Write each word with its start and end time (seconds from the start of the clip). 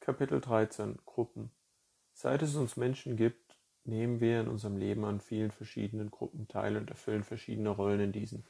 Kapitel 0.00 0.40
13 0.40 0.98
Gruppen 1.04 1.50
Seit 2.14 2.40
es 2.40 2.56
uns 2.56 2.78
Menschen 2.78 3.16
gibt, 3.16 3.58
nehmen 3.84 4.18
wir 4.18 4.40
in 4.40 4.48
unserem 4.48 4.78
Leben 4.78 5.04
an 5.04 5.20
vielen 5.20 5.50
verschiedenen 5.50 6.10
Gruppen 6.10 6.48
teil 6.48 6.78
und 6.78 6.88
erfüllen 6.88 7.22
verschiedene 7.22 7.68
Rollen 7.68 8.00
in 8.00 8.10
diesen. 8.10 8.46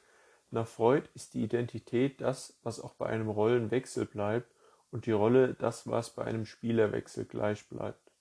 Nach 0.51 0.69
Freud 0.69 1.09
ist 1.15 1.35
die 1.35 1.43
Identität 1.43 2.21
das, 2.21 2.57
was 2.63 2.79
auch 2.79 2.95
bei 2.95 3.07
einem 3.07 3.29
Rollenwechsel 3.29 4.07
bleibt 4.07 4.55
und 4.93 5.07
die 5.07 5.11
Rolle 5.11 5.55
das, 5.55 5.89
was 5.89 6.15
bei 6.15 6.25
einem 6.25 6.47
Spielerwechsel 6.47 7.25
gleich 7.25 7.69
bleibt. 7.69 8.13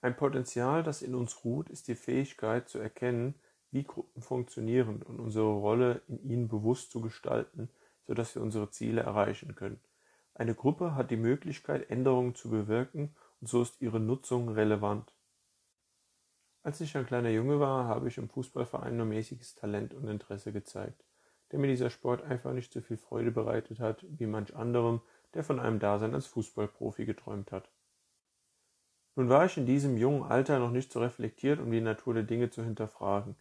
Ein 0.00 0.16
Potenzial, 0.16 0.82
das 0.82 1.02
in 1.02 1.14
uns 1.14 1.44
ruht, 1.44 1.70
ist 1.70 1.86
die 1.86 1.94
Fähigkeit 1.94 2.68
zu 2.68 2.80
erkennen, 2.80 3.36
wie 3.70 3.84
Gruppen 3.84 4.20
funktionieren 4.20 5.00
und 5.02 5.20
unsere 5.20 5.52
Rolle 5.52 6.02
in 6.08 6.18
ihnen 6.28 6.48
bewusst 6.48 6.90
zu 6.90 7.00
gestalten, 7.00 7.70
sodass 8.08 8.34
wir 8.34 8.42
unsere 8.42 8.68
Ziele 8.70 9.02
erreichen 9.02 9.54
können. 9.54 9.80
Eine 10.40 10.54
Gruppe 10.54 10.94
hat 10.94 11.10
die 11.10 11.18
Möglichkeit, 11.18 11.90
Änderungen 11.90 12.34
zu 12.34 12.48
bewirken 12.48 13.14
und 13.42 13.48
so 13.48 13.60
ist 13.60 13.82
ihre 13.82 14.00
Nutzung 14.00 14.48
relevant. 14.48 15.12
Als 16.62 16.80
ich 16.80 16.96
ein 16.96 17.04
kleiner 17.04 17.28
Junge 17.28 17.60
war, 17.60 17.84
habe 17.84 18.08
ich 18.08 18.16
im 18.16 18.30
Fußballverein 18.30 18.96
nur 18.96 19.04
mäßiges 19.04 19.54
Talent 19.56 19.92
und 19.92 20.08
Interesse 20.08 20.50
gezeigt, 20.50 21.04
der 21.52 21.58
mir 21.58 21.66
dieser 21.66 21.90
Sport 21.90 22.22
einfach 22.22 22.54
nicht 22.54 22.72
so 22.72 22.80
viel 22.80 22.96
Freude 22.96 23.30
bereitet 23.30 23.80
hat 23.80 24.06
wie 24.08 24.24
manch 24.24 24.56
anderem, 24.56 25.02
der 25.34 25.44
von 25.44 25.60
einem 25.60 25.78
Dasein 25.78 26.14
als 26.14 26.26
Fußballprofi 26.28 27.04
geträumt 27.04 27.52
hat. 27.52 27.70
Nun 29.16 29.28
war 29.28 29.44
ich 29.44 29.58
in 29.58 29.66
diesem 29.66 29.98
jungen 29.98 30.22
Alter 30.22 30.58
noch 30.58 30.70
nicht 30.70 30.90
so 30.90 31.00
reflektiert, 31.00 31.60
um 31.60 31.70
die 31.70 31.82
Natur 31.82 32.14
der 32.14 32.22
Dinge 32.22 32.48
zu 32.48 32.64
hinterfragen. 32.64 33.36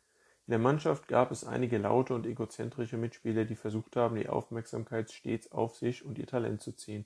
In 0.50 0.54
der 0.54 0.58
Mannschaft 0.58 1.08
gab 1.08 1.30
es 1.30 1.44
einige 1.44 1.78
laute 1.78 2.16
und 2.16 2.26
egozentrische 2.26 2.98
Mitspieler, 2.98 3.46
die 3.46 3.56
versucht 3.56 3.96
haben, 3.96 4.16
die 4.16 4.30
Aufmerksamkeit 4.30 5.12
stets 5.12 5.52
auf 5.52 5.76
sich 5.76 6.04
und 6.04 6.18
ihr 6.18 6.26
Talent 6.26 6.64
zu 6.64 6.72
ziehen. 6.72 7.06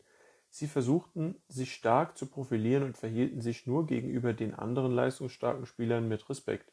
Sie 0.50 0.66
versuchten, 0.66 1.36
sich 1.50 1.74
stark 1.74 2.18
zu 2.18 2.28
profilieren 2.28 2.84
und 2.84 2.98
verhielten 2.98 3.42
sich 3.42 3.68
nur 3.68 3.86
gegenüber 3.86 4.32
den 4.32 4.56
anderen 4.56 4.94
leistungsstarken 4.94 5.66
Spielern 5.66 6.08
mit 6.08 6.30
Respekt. 6.30 6.72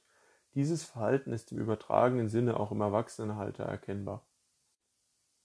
Dieses 0.54 0.84
Verhalten 0.84 1.32
ist 1.32 1.50
im 1.50 1.58
übertragenen 1.58 2.28
Sinne 2.28 2.60
auch 2.60 2.70
im 2.70 2.82
Erwachsenenalter 2.82 3.64
erkennbar. 3.64 4.24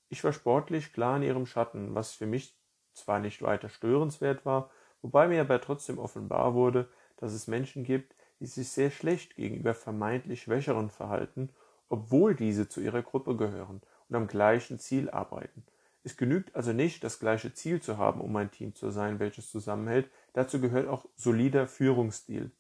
Ich 0.09 0.23
war 0.23 0.31
sportlich 0.31 0.94
klar 0.94 1.17
in 1.17 1.23
ihrem 1.23 1.47
Schatten, 1.47 1.95
was 1.95 2.14
für 2.14 2.27
mich 2.27 2.55
zwar 2.94 3.17
nicht 3.17 3.42
weiter 3.42 3.69
störenswert 3.69 4.45
war, 4.45 4.69
wobei 5.02 5.27
mir 5.27 5.42
aber 5.42 5.59
trotzdem 5.59 5.97
offenbar 5.97 6.53
wurde, 6.53 6.88
dass 7.17 7.33
es 7.33 7.47
Menschen 7.47 7.83
gibt, 7.83 8.14
die 8.39 8.45
sich 8.45 8.69
sehr 8.69 8.91
schlecht 8.91 9.36
gegenüber 9.36 9.73
vermeintlich 9.73 10.44
Schwächeren 10.44 10.89
verhalten, 10.89 11.50
obwohl 11.89 12.36
diese 12.36 12.67
zu 12.67 12.81
ihrer 12.81 13.02
Gruppe 13.02 13.36
gehören 13.36 13.81
und 14.09 14.16
am 14.16 14.27
gleichen 14.27 14.80
Ziel 14.80 15.09
arbeiten. 15.09 15.66
Es 16.03 16.17
genügt 16.17 16.55
also 16.55 16.72
nicht, 16.72 17.03
das 17.03 17.19
gleiche 17.19 17.53
Ziel 17.53 17.81
zu 17.81 17.97
haben, 17.97 18.22
um 18.22 18.36
ein 18.36 18.52
Team 18.52 18.75
zu 18.75 18.92
sein, 18.92 19.19
welches 19.19 19.50
zusammenhält, 19.50 20.09
dazu 20.33 20.61
gehört 20.61 20.88
auch 20.88 21.05
solider 21.16 21.67
Führungsstil. 21.67 22.52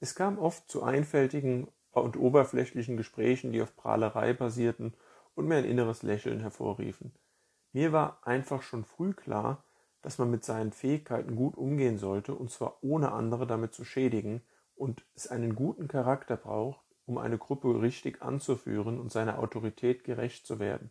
Es 0.00 0.14
kam 0.14 0.38
oft 0.38 0.68
zu 0.70 0.82
einfältigen 0.82 1.68
und 1.92 2.16
oberflächlichen 2.16 2.96
Gesprächen, 2.96 3.52
die 3.52 3.62
auf 3.62 3.74
Prahlerei 3.76 4.32
basierten 4.32 4.94
und 5.34 5.46
mir 5.46 5.56
ein 5.56 5.64
inneres 5.64 6.02
Lächeln 6.02 6.40
hervorriefen. 6.40 7.12
Mir 7.72 7.92
war 7.92 8.26
einfach 8.26 8.62
schon 8.62 8.84
früh 8.84 9.14
klar, 9.14 9.64
dass 10.02 10.18
man 10.18 10.30
mit 10.30 10.44
seinen 10.44 10.72
Fähigkeiten 10.72 11.36
gut 11.36 11.56
umgehen 11.56 11.98
sollte, 11.98 12.34
und 12.34 12.50
zwar 12.50 12.78
ohne 12.82 13.12
andere 13.12 13.46
damit 13.46 13.74
zu 13.74 13.84
schädigen, 13.84 14.42
und 14.74 15.04
es 15.14 15.26
einen 15.26 15.54
guten 15.54 15.88
Charakter 15.88 16.36
braucht, 16.36 16.80
um 17.04 17.18
eine 17.18 17.36
Gruppe 17.36 17.82
richtig 17.82 18.22
anzuführen 18.22 18.98
und 18.98 19.12
seiner 19.12 19.38
Autorität 19.38 20.04
gerecht 20.04 20.46
zu 20.46 20.58
werden. 20.58 20.90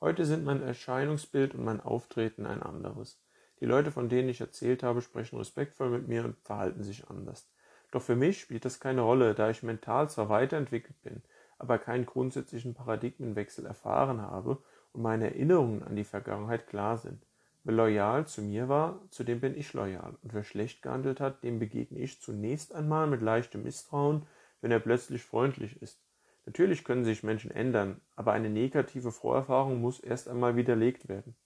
Heute 0.00 0.24
sind 0.24 0.44
mein 0.44 0.62
Erscheinungsbild 0.62 1.54
und 1.54 1.64
mein 1.64 1.80
Auftreten 1.80 2.46
ein 2.46 2.62
anderes. 2.62 3.22
Die 3.60 3.66
Leute, 3.66 3.92
von 3.92 4.08
denen 4.08 4.30
ich 4.30 4.40
erzählt 4.40 4.82
habe, 4.82 5.02
sprechen 5.02 5.36
respektvoll 5.36 5.90
mit 5.90 6.08
mir 6.08 6.24
und 6.24 6.38
verhalten 6.38 6.82
sich 6.82 7.08
anders. 7.08 7.50
Doch 7.90 8.02
für 8.02 8.16
mich 8.16 8.40
spielt 8.40 8.64
das 8.64 8.80
keine 8.80 9.02
Rolle, 9.02 9.34
da 9.34 9.50
ich 9.50 9.62
mental 9.62 10.08
zwar 10.08 10.28
weiterentwickelt 10.30 11.00
bin, 11.02 11.22
aber 11.58 11.78
keinen 11.78 12.06
grundsätzlichen 12.06 12.72
Paradigmenwechsel 12.72 13.66
erfahren 13.66 14.22
habe 14.22 14.62
und 14.92 15.02
meine 15.02 15.26
Erinnerungen 15.26 15.82
an 15.82 15.96
die 15.96 16.04
Vergangenheit 16.04 16.66
klar 16.66 16.96
sind. 16.96 17.26
Wer 17.62 17.74
loyal 17.74 18.26
zu 18.26 18.42
mir 18.42 18.68
war, 18.68 19.00
zu 19.10 19.22
dem 19.22 19.40
bin 19.40 19.54
ich 19.54 19.74
loyal, 19.74 20.16
und 20.22 20.32
wer 20.32 20.44
schlecht 20.44 20.80
gehandelt 20.82 21.20
hat, 21.20 21.44
dem 21.44 21.58
begegne 21.58 21.98
ich 21.98 22.20
zunächst 22.20 22.74
einmal 22.74 23.06
mit 23.06 23.20
leichtem 23.20 23.64
Misstrauen, 23.64 24.26
wenn 24.60 24.70
er 24.70 24.80
plötzlich 24.80 25.22
freundlich 25.22 25.80
ist. 25.82 26.02
Natürlich 26.46 26.84
können 26.84 27.04
sich 27.04 27.22
Menschen 27.22 27.50
ändern, 27.50 28.00
aber 28.16 28.32
eine 28.32 28.48
negative 28.48 29.12
Vorerfahrung 29.12 29.80
muss 29.80 30.00
erst 30.00 30.28
einmal 30.28 30.56
widerlegt 30.56 31.08
werden. 31.08 31.36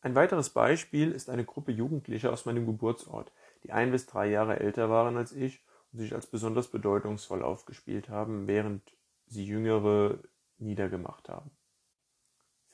Ein 0.00 0.14
weiteres 0.14 0.50
Beispiel 0.50 1.12
ist 1.12 1.30
eine 1.30 1.44
Gruppe 1.44 1.72
Jugendlicher 1.72 2.32
aus 2.32 2.44
meinem 2.44 2.66
Geburtsort, 2.66 3.32
die 3.62 3.72
ein 3.72 3.90
bis 3.90 4.06
drei 4.06 4.28
Jahre 4.28 4.60
älter 4.60 4.90
waren 4.90 5.16
als 5.16 5.32
ich 5.32 5.64
und 5.92 5.98
sich 5.98 6.14
als 6.14 6.26
besonders 6.26 6.68
bedeutungsvoll 6.68 7.42
aufgespielt 7.42 8.08
haben, 8.08 8.46
während 8.46 8.82
sie 9.26 9.46
Jüngere 9.46 10.18
niedergemacht 10.58 11.28
haben. 11.28 11.50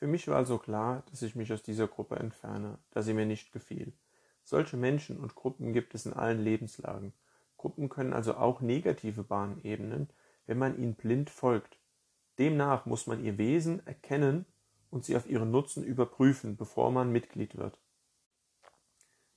Für 0.01 0.07
mich 0.07 0.27
war 0.29 0.37
also 0.37 0.57
klar, 0.57 1.03
dass 1.11 1.21
ich 1.21 1.37
mich 1.37 1.53
aus 1.53 1.63
dieser 1.63 1.87
Gruppe 1.87 2.17
entferne, 2.17 2.79
da 2.91 3.03
sie 3.03 3.13
mir 3.13 3.27
nicht 3.27 3.53
gefiel. 3.53 3.93
Solche 4.45 4.79
Menschen 4.79 5.19
und 5.19 5.35
Gruppen 5.35 5.75
gibt 5.75 5.95
es 5.95 6.07
in 6.07 6.15
allen 6.15 6.43
Lebenslagen. 6.43 7.13
Gruppen 7.59 7.91
können 7.91 8.15
also 8.15 8.35
auch 8.35 8.63
negative 8.63 9.23
Bahnen 9.23 9.63
ebnen, 9.63 10.09
wenn 10.47 10.57
man 10.57 10.79
ihnen 10.79 10.95
blind 10.95 11.29
folgt. 11.29 11.77
Demnach 12.39 12.87
muss 12.87 13.07
man 13.07 13.23
ihr 13.23 13.37
Wesen 13.37 13.87
erkennen 13.87 14.47
und 14.91 15.05
sie 15.05 15.17
auf 15.17 15.29
ihren 15.29 15.51
Nutzen 15.51 15.85
überprüfen, 15.85 16.57
bevor 16.57 16.91
man 16.91 17.13
Mitglied 17.13 17.59
wird. 17.59 17.79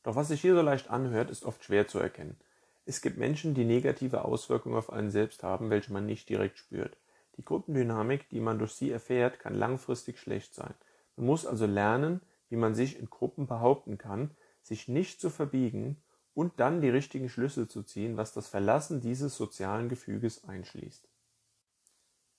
Doch 0.03 0.15
was 0.15 0.29
sich 0.29 0.39
hier 0.39 0.55
so 0.55 0.61
leicht 0.61 0.89
anhört, 0.89 1.29
ist 1.29 1.43
oft 1.43 1.61
schwer 1.61 1.89
zu 1.89 1.99
erkennen. 1.99 2.37
Es 2.85 3.01
gibt 3.01 3.17
Menschen, 3.17 3.53
die 3.53 3.65
negative 3.65 4.23
Auswirkungen 4.23 4.77
auf 4.77 4.93
einen 4.93 5.11
selbst 5.11 5.43
haben, 5.43 5.69
welche 5.69 5.91
man 5.91 6.05
nicht 6.05 6.29
direkt 6.29 6.57
spürt. 6.57 6.95
Die 7.43 7.45
Gruppendynamik, 7.45 8.29
die 8.29 8.39
man 8.39 8.57
durch 8.57 8.71
sie 8.71 8.89
erfährt, 8.89 9.37
kann 9.37 9.53
langfristig 9.53 10.17
schlecht 10.17 10.53
sein. 10.53 10.73
Man 11.17 11.25
muss 11.25 11.45
also 11.45 11.65
lernen, 11.65 12.21
wie 12.47 12.55
man 12.55 12.73
sich 12.73 12.97
in 12.97 13.09
Gruppen 13.09 13.47
behaupten 13.47 13.97
kann, 13.97 14.31
sich 14.61 14.87
nicht 14.87 15.19
zu 15.19 15.29
verbiegen 15.29 16.01
und 16.33 16.61
dann 16.61 16.79
die 16.79 16.87
richtigen 16.87 17.27
Schlüsse 17.27 17.67
zu 17.67 17.83
ziehen, 17.83 18.15
was 18.15 18.31
das 18.31 18.47
Verlassen 18.47 19.01
dieses 19.01 19.35
sozialen 19.35 19.89
Gefüges 19.89 20.45
einschließt. 20.45 21.09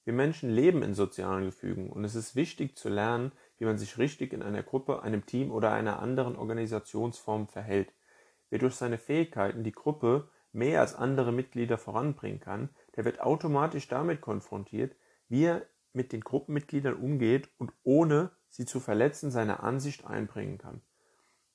Wir 0.04 0.14
Menschen 0.14 0.48
leben 0.48 0.82
in 0.82 0.94
sozialen 0.94 1.44
Gefügen 1.44 1.90
und 1.90 2.02
es 2.04 2.14
ist 2.14 2.34
wichtig 2.34 2.78
zu 2.78 2.88
lernen, 2.88 3.32
wie 3.58 3.66
man 3.66 3.76
sich 3.76 3.98
richtig 3.98 4.32
in 4.32 4.42
einer 4.42 4.62
Gruppe, 4.62 5.02
einem 5.02 5.26
Team 5.26 5.50
oder 5.50 5.74
einer 5.74 5.98
anderen 5.98 6.34
Organisationsform 6.34 7.46
verhält. 7.46 7.92
Wer 8.48 8.58
durch 8.58 8.76
seine 8.76 8.96
Fähigkeiten 8.96 9.64
die 9.64 9.72
Gruppe 9.72 10.30
mehr 10.50 10.80
als 10.80 10.94
andere 10.94 11.30
Mitglieder 11.30 11.76
voranbringen 11.76 12.40
kann, 12.40 12.70
der 12.96 13.04
wird 13.04 13.20
automatisch 13.20 13.88
damit 13.88 14.20
konfrontiert, 14.20 14.96
wie 15.28 15.44
er 15.44 15.66
mit 15.92 16.12
den 16.12 16.20
Gruppenmitgliedern 16.20 16.94
umgeht 16.94 17.48
und 17.58 17.72
ohne 17.82 18.30
sie 18.48 18.66
zu 18.66 18.80
verletzen 18.80 19.30
seine 19.30 19.60
Ansicht 19.60 20.06
einbringen 20.06 20.58
kann. 20.58 20.82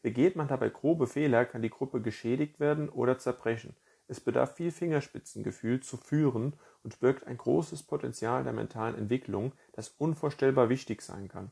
Begeht 0.01 0.35
man 0.35 0.47
dabei 0.47 0.69
grobe 0.69 1.07
Fehler, 1.07 1.45
kann 1.45 1.61
die 1.61 1.69
Gruppe 1.69 2.01
geschädigt 2.01 2.59
werden 2.59 2.89
oder 2.89 3.17
zerbrechen. 3.19 3.75
Es 4.07 4.19
bedarf 4.19 4.55
viel 4.55 4.71
Fingerspitzengefühl 4.71 5.81
zu 5.81 5.97
führen 5.97 6.53
und 6.83 6.99
birgt 6.99 7.27
ein 7.27 7.37
großes 7.37 7.83
Potenzial 7.83 8.43
der 8.43 8.53
mentalen 8.53 8.97
Entwicklung, 8.97 9.51
das 9.73 9.89
unvorstellbar 9.89 10.69
wichtig 10.69 11.01
sein 11.01 11.27
kann. 11.27 11.51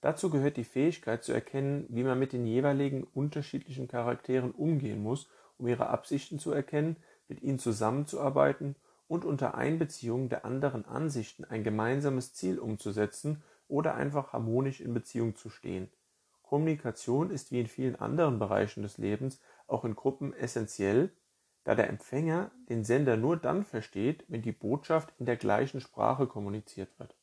Dazu 0.00 0.30
gehört 0.30 0.56
die 0.56 0.64
Fähigkeit 0.64 1.24
zu 1.24 1.32
erkennen, 1.32 1.86
wie 1.88 2.04
man 2.04 2.18
mit 2.18 2.32
den 2.32 2.46
jeweiligen 2.46 3.04
unterschiedlichen 3.04 3.88
Charakteren 3.88 4.52
umgehen 4.52 5.02
muss, 5.02 5.28
um 5.56 5.66
ihre 5.66 5.88
Absichten 5.88 6.38
zu 6.38 6.52
erkennen, 6.52 6.96
mit 7.28 7.42
ihnen 7.42 7.58
zusammenzuarbeiten 7.58 8.76
und 9.06 9.24
unter 9.24 9.54
Einbeziehung 9.54 10.28
der 10.28 10.44
anderen 10.44 10.84
Ansichten 10.84 11.44
ein 11.44 11.64
gemeinsames 11.64 12.34
Ziel 12.34 12.58
umzusetzen 12.58 13.42
oder 13.68 13.94
einfach 13.94 14.32
harmonisch 14.32 14.80
in 14.80 14.94
Beziehung 14.94 15.36
zu 15.36 15.50
stehen. 15.50 15.90
Kommunikation 16.42 17.30
ist 17.30 17.52
wie 17.52 17.60
in 17.60 17.66
vielen 17.66 17.96
anderen 17.96 18.38
Bereichen 18.38 18.82
des 18.82 18.98
Lebens 18.98 19.40
auch 19.66 19.84
in 19.84 19.94
Gruppen 19.94 20.32
essentiell, 20.32 21.10
da 21.64 21.74
der 21.74 21.90
Empfänger 21.90 22.50
den 22.70 22.84
Sender 22.84 23.18
nur 23.18 23.36
dann 23.36 23.64
versteht, 23.64 24.24
wenn 24.28 24.40
die 24.40 24.52
Botschaft 24.52 25.12
in 25.18 25.26
der 25.26 25.36
gleichen 25.36 25.80
Sprache 25.80 26.26
kommuniziert 26.26 26.98
wird. 26.98 27.14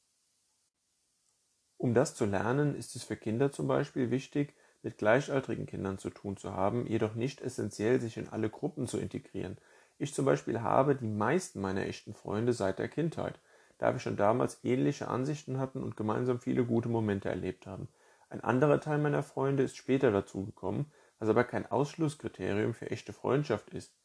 Um 1.78 1.94
das 1.94 2.16
zu 2.16 2.26
lernen, 2.26 2.76
ist 2.76 2.96
es 2.96 3.04
für 3.04 3.18
Kinder 3.18 3.52
zum 3.52 3.68
Beispiel 3.68 4.12
wichtig, 4.12 4.54
mit 4.84 5.00
gleichaltrigen 5.00 5.66
Kindern 5.66 5.98
zu 5.98 6.12
tun 6.12 6.38
zu 6.38 6.54
haben, 6.54 6.86
jedoch 6.86 7.16
nicht 7.16 7.42
essentiell, 7.42 8.00
sich 8.00 8.18
in 8.18 8.30
alle 8.30 8.52
Gruppen 8.52 8.88
zu 8.88 9.00
integrieren, 9.00 9.58
ich 9.98 10.14
zum 10.14 10.26
Beispiel 10.26 10.62
habe 10.62 10.96
die 10.96 11.08
meisten 11.08 11.62
meiner 11.62 11.86
echten 11.86 12.14
Freunde 12.14 12.54
seit 12.54 12.80
der 12.80 12.90
Kindheit, 12.90 13.40
da 13.78 13.94
wir 13.94 14.00
schon 14.00 14.18
damals 14.18 14.64
ähnliche 14.64 15.08
Ansichten 15.08 15.58
hatten 15.58 15.84
und 15.84 15.98
gemeinsam 15.98 16.40
viele 16.40 16.66
gute 16.66 16.90
Momente 16.90 17.30
erlebt 17.30 17.68
haben. 17.68 17.88
Ein 18.30 18.42
anderer 18.42 18.80
Teil 18.82 18.98
meiner 18.98 19.24
Freunde 19.24 19.64
ist 19.64 19.78
später 19.78 20.12
dazugekommen, 20.12 20.92
was 21.20 21.30
aber 21.30 21.44
kein 21.44 21.70
Ausschlusskriterium 21.70 22.74
für 22.74 22.92
echte 22.92 23.14
Freundschaft 23.14 23.70
ist. 23.70 23.96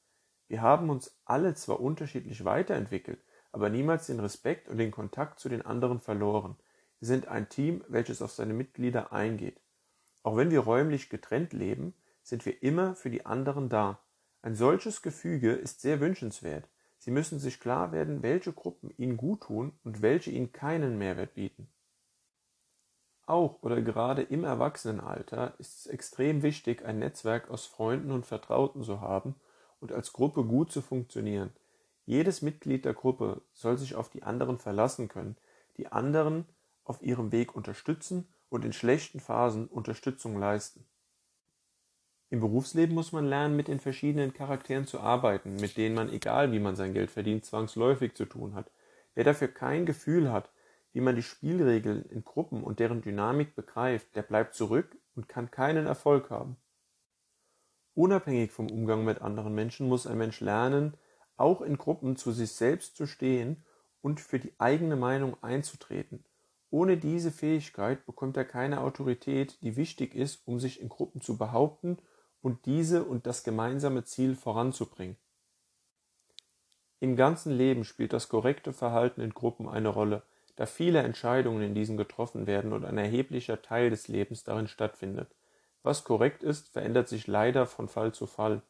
Wir 0.48 0.62
haben 0.62 0.90
uns 0.90 1.16
alle 1.24 1.54
zwar 1.54 1.80
unterschiedlich 1.80 2.44
weiterentwickelt, 2.44 3.22
aber 3.52 3.68
niemals 3.68 4.06
den 4.06 4.20
Respekt 4.20 4.68
und 4.68 4.78
den 4.78 4.90
Kontakt 4.90 5.40
zu 5.40 5.48
den 5.48 5.62
anderen 5.62 6.00
verloren. 6.00 6.56
Wir 6.98 7.08
sind 7.08 7.28
ein 7.28 7.48
Team, 7.48 7.84
welches 7.88 8.22
auf 8.22 8.32
seine 8.32 8.54
Mitglieder 8.54 9.12
eingeht. 9.12 9.60
Auch 10.22 10.36
wenn 10.36 10.50
wir 10.50 10.60
räumlich 10.60 11.08
getrennt 11.08 11.52
leben, 11.52 11.94
sind 12.22 12.44
wir 12.46 12.62
immer 12.62 12.94
für 12.94 13.10
die 13.10 13.26
anderen 13.26 13.68
da. 13.68 14.00
Ein 14.42 14.54
solches 14.54 15.02
Gefüge 15.02 15.52
ist 15.52 15.82
sehr 15.82 16.00
wünschenswert. 16.00 16.68
Sie 16.98 17.10
müssen 17.10 17.38
sich 17.38 17.60
klar 17.60 17.92
werden, 17.92 18.22
welche 18.22 18.52
Gruppen 18.52 18.92
ihnen 18.96 19.16
gut 19.16 19.42
tun 19.42 19.72
und 19.84 20.00
welche 20.00 20.30
ihnen 20.30 20.52
keinen 20.52 20.96
Mehrwert 20.96 21.34
bieten. 21.34 21.68
Auch 23.26 23.62
oder 23.62 23.80
gerade 23.82 24.22
im 24.22 24.44
Erwachsenenalter 24.44 25.54
ist 25.58 25.80
es 25.80 25.86
extrem 25.86 26.42
wichtig, 26.42 26.84
ein 26.84 26.98
Netzwerk 26.98 27.50
aus 27.50 27.66
Freunden 27.66 28.10
und 28.10 28.26
Vertrauten 28.26 28.82
zu 28.82 29.00
haben 29.00 29.34
und 29.78 29.92
als 29.92 30.12
Gruppe 30.12 30.44
gut 30.44 30.72
zu 30.72 30.82
funktionieren. 30.82 31.52
Jedes 32.06 32.42
Mitglied 32.42 32.84
der 32.84 32.94
Gruppe 32.94 33.42
soll 33.52 33.78
sich 33.78 33.94
auf 33.94 34.08
die 34.08 34.22
anderen 34.22 34.58
verlassen 34.58 35.08
können, 35.08 35.36
die 35.76 35.86
anderen 35.86 36.46
auf 36.84 37.02
ihrem 37.02 37.30
Weg 37.30 37.54
unterstützen 37.54 38.26
und 38.48 38.64
in 38.64 38.72
schlechten 38.72 39.20
Phasen 39.20 39.68
Unterstützung 39.68 40.38
leisten. 40.38 40.84
Im 42.32 42.38
Berufsleben 42.38 42.94
muss 42.94 43.10
man 43.10 43.26
lernen, 43.26 43.56
mit 43.56 43.66
den 43.66 43.80
verschiedenen 43.80 44.32
Charakteren 44.32 44.86
zu 44.86 45.00
arbeiten, 45.00 45.56
mit 45.56 45.76
denen 45.76 45.96
man, 45.96 46.08
egal 46.10 46.52
wie 46.52 46.60
man 46.60 46.76
sein 46.76 46.94
Geld 46.94 47.10
verdient, 47.10 47.44
zwangsläufig 47.44 48.14
zu 48.14 48.24
tun 48.24 48.54
hat. 48.54 48.70
Wer 49.16 49.24
dafür 49.24 49.48
kein 49.48 49.84
Gefühl 49.84 50.30
hat, 50.30 50.48
wie 50.92 51.00
man 51.00 51.16
die 51.16 51.24
Spielregeln 51.24 52.04
in 52.04 52.24
Gruppen 52.24 52.62
und 52.62 52.78
deren 52.78 53.02
Dynamik 53.02 53.56
begreift, 53.56 54.14
der 54.14 54.22
bleibt 54.22 54.54
zurück 54.54 54.96
und 55.16 55.28
kann 55.28 55.50
keinen 55.50 55.86
Erfolg 55.86 56.30
haben. 56.30 56.56
Unabhängig 57.94 58.52
vom 58.52 58.70
Umgang 58.70 59.04
mit 59.04 59.20
anderen 59.20 59.52
Menschen 59.52 59.88
muss 59.88 60.06
ein 60.06 60.18
Mensch 60.18 60.40
lernen, 60.40 60.96
auch 61.36 61.60
in 61.60 61.78
Gruppen 61.78 62.14
zu 62.14 62.30
sich 62.30 62.52
selbst 62.52 62.96
zu 62.96 63.06
stehen 63.06 63.64
und 64.02 64.20
für 64.20 64.38
die 64.38 64.52
eigene 64.58 64.94
Meinung 64.94 65.36
einzutreten. 65.42 66.24
Ohne 66.70 66.96
diese 66.96 67.32
Fähigkeit 67.32 68.06
bekommt 68.06 68.36
er 68.36 68.44
keine 68.44 68.82
Autorität, 68.82 69.60
die 69.62 69.74
wichtig 69.74 70.14
ist, 70.14 70.46
um 70.46 70.60
sich 70.60 70.80
in 70.80 70.88
Gruppen 70.88 71.20
zu 71.20 71.36
behaupten 71.36 71.98
und 72.42 72.66
diese 72.66 73.04
und 73.04 73.26
das 73.26 73.44
gemeinsame 73.44 74.04
Ziel 74.04 74.34
voranzubringen. 74.34 75.16
Im 77.00 77.16
ganzen 77.16 77.52
Leben 77.52 77.84
spielt 77.84 78.12
das 78.12 78.28
korrekte 78.28 78.72
Verhalten 78.72 79.20
in 79.20 79.32
Gruppen 79.32 79.68
eine 79.68 79.88
Rolle, 79.88 80.22
da 80.56 80.66
viele 80.66 81.00
Entscheidungen 81.00 81.62
in 81.62 81.74
diesen 81.74 81.96
getroffen 81.96 82.46
werden 82.46 82.74
und 82.74 82.84
ein 82.84 82.98
erheblicher 82.98 83.62
Teil 83.62 83.88
des 83.88 84.08
Lebens 84.08 84.44
darin 84.44 84.68
stattfindet. 84.68 85.34
Was 85.82 86.04
korrekt 86.04 86.42
ist, 86.42 86.68
verändert 86.68 87.08
sich 87.08 87.26
leider 87.26 87.64
von 87.64 87.88
Fall 87.88 88.12
zu 88.12 88.26
Fall. 88.26 88.62